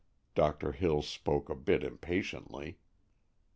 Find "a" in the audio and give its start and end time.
1.47-1.53